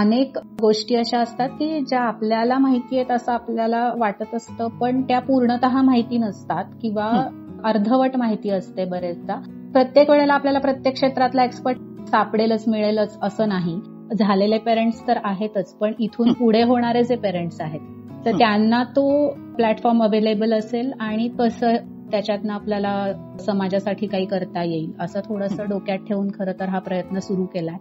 [0.00, 5.18] अनेक गोष्टी अशा असतात की ज्या आपल्याला माहिती आहेत असं आपल्याला वाटत असतं पण त्या
[5.18, 7.06] पूर्णतः माहिती नसतात किंवा
[7.64, 9.34] अर्धवट माहिती असते बरेचदा.
[9.72, 11.78] प्रत्येक वेळेला आपल्याला प्रत्येक क्षेत्रातला एक्सपर्ट
[12.08, 13.80] सापडेलच मिळेलच असं नाही.
[14.18, 17.80] झालेले पेरेंट्स तर आहेतच पण इथून पुढे होणारे जे पेरेंट्स आहेत
[18.26, 21.76] तर त्यांना तो प्लॅटफॉर्म अवेलेबल असेल आणि कसं
[22.10, 27.44] त्याच्यातनं आपल्याला समाजासाठी काही करता येईल असं थोडंसं डोक्यात ठेवून खरं तर हा प्रयत्न सुरू
[27.46, 27.76] केलाय.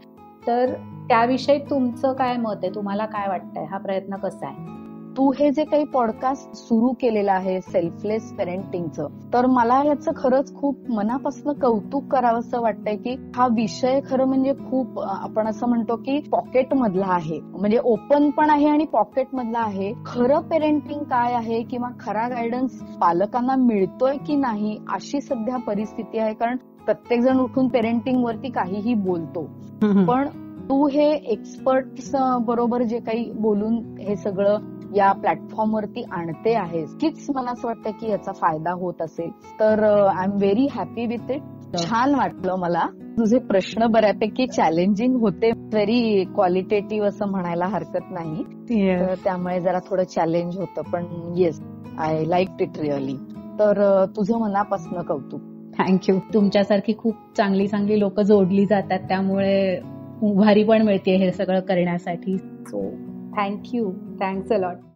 [0.48, 0.74] तर
[1.08, 2.76] त्याविषयी तुमचं काय मत आहे?
[2.76, 3.66] तुम्हाला काय वाटतंय?
[3.66, 4.89] हा प्रयत्न कसा आहे?
[5.18, 10.90] तू हे जे काही पॉडकास्ट सुरू केलेलं आहे सेल्फलेस पेरेंटिंगचं तर मला याचं खरंच खूप
[10.90, 16.74] मनापासून कौतुक करावंसं वाटतंय की हा विषय खरं म्हणजे खूप आपण असं म्हणतो की पॉकेट
[16.74, 17.40] मधला आहे.
[17.40, 19.94] म्हणजे ओपन पण आहे आणि पॉकेट मधला आहे.
[20.06, 26.34] खरं पेरेंटिंग काय आहे किंवा खरा गायडन्स पालकांना मिळतोय की नाही अशी सध्या परिस्थिती आहे.
[26.34, 29.44] कारण प्रत्येक जण उठून पेरेंटिंग वरती काहीही बोलतो.
[30.06, 30.28] पण
[30.70, 34.58] तू हे एक्सपर्ट बरोबर जे काही बोलून हे सगळं
[34.96, 39.30] या प्लॅटफॉर्मवरती आणते आहेस कीच मला असं वाटतं की याचा फायदा होत असेल.
[39.60, 42.86] तर I am very happy with it छान वाटलं मला.
[43.18, 45.52] तुझे प्रश्न बऱ्यापैकी चॅलेंजिंग होते.
[45.52, 48.44] व्हेरी क्वालिटेटिव्ह असं म्हणायला हरकत नाही.
[49.24, 51.06] त्यामुळे जरा थोडं चॅलेंज होतं पण
[51.38, 51.62] yes
[52.00, 53.16] I like it really
[53.60, 55.42] तर तुझं मनापासून कौतुक.
[55.78, 59.00] थँक्यू तुमच्यासारखी खूप चांगली चांगली लोक जोडली जातात.
[59.00, 59.80] त्यामुळे
[60.24, 62.38] उभारी पण मिळते हे सगळं करण्यासाठी.
[62.38, 62.82] So
[63.40, 64.18] Thank you.
[64.20, 64.90] Thanks a lot.